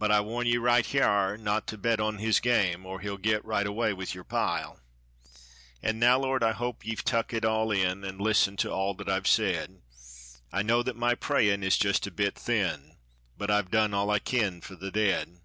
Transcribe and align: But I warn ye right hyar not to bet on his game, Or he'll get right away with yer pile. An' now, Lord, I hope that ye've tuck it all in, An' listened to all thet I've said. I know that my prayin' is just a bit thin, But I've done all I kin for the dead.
But 0.00 0.10
I 0.10 0.20
warn 0.20 0.48
ye 0.48 0.56
right 0.56 0.84
hyar 0.84 1.36
not 1.36 1.68
to 1.68 1.78
bet 1.78 2.00
on 2.00 2.18
his 2.18 2.40
game, 2.40 2.84
Or 2.84 2.98
he'll 2.98 3.16
get 3.16 3.44
right 3.44 3.68
away 3.68 3.92
with 3.92 4.12
yer 4.12 4.24
pile. 4.24 4.80
An' 5.80 6.00
now, 6.00 6.18
Lord, 6.18 6.42
I 6.42 6.50
hope 6.50 6.80
that 6.80 6.88
ye've 6.88 7.04
tuck 7.04 7.32
it 7.32 7.44
all 7.44 7.70
in, 7.70 8.04
An' 8.04 8.18
listened 8.18 8.58
to 8.58 8.72
all 8.72 8.94
thet 8.94 9.08
I've 9.08 9.28
said. 9.28 9.80
I 10.50 10.62
know 10.62 10.82
that 10.82 10.96
my 10.96 11.14
prayin' 11.14 11.62
is 11.62 11.76
just 11.78 12.04
a 12.04 12.10
bit 12.10 12.34
thin, 12.34 12.96
But 13.38 13.48
I've 13.48 13.70
done 13.70 13.94
all 13.94 14.10
I 14.10 14.18
kin 14.18 14.60
for 14.60 14.74
the 14.74 14.90
dead. 14.90 15.38